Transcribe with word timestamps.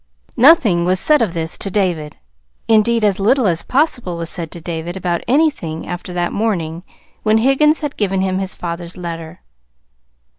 Nothing 0.37 0.83
was 0.83 0.99
said 0.99 1.21
of 1.21 1.35
this 1.35 1.59
to 1.59 1.69
David; 1.69 2.17
indeed, 2.67 3.03
as 3.03 3.19
little 3.19 3.45
as 3.45 3.61
possible 3.61 4.17
was 4.17 4.31
said 4.31 4.49
to 4.49 4.59
David 4.59 4.97
about 4.97 5.21
anything 5.27 5.87
after 5.87 6.11
that 6.13 6.33
morning 6.33 6.81
when 7.21 7.37
Higgins 7.37 7.81
had 7.81 7.97
given 7.97 8.21
him 8.21 8.39
his 8.39 8.55
father's 8.55 8.97
letter. 8.97 9.41